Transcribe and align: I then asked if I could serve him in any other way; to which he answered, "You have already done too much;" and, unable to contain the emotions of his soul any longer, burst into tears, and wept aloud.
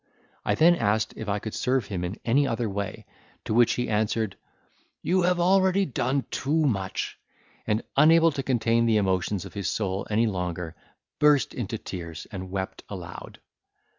I 0.43 0.55
then 0.55 0.73
asked 0.77 1.13
if 1.15 1.29
I 1.29 1.37
could 1.37 1.53
serve 1.53 1.85
him 1.85 2.03
in 2.03 2.19
any 2.25 2.47
other 2.47 2.67
way; 2.67 3.05
to 3.45 3.53
which 3.53 3.73
he 3.73 3.87
answered, 3.87 4.35
"You 5.03 5.21
have 5.21 5.39
already 5.39 5.85
done 5.85 6.25
too 6.31 6.65
much;" 6.65 7.19
and, 7.67 7.83
unable 7.95 8.31
to 8.31 8.41
contain 8.41 8.87
the 8.87 8.97
emotions 8.97 9.45
of 9.45 9.53
his 9.53 9.69
soul 9.69 10.07
any 10.09 10.25
longer, 10.25 10.73
burst 11.19 11.53
into 11.53 11.77
tears, 11.77 12.25
and 12.31 12.49
wept 12.49 12.83
aloud. 12.89 13.39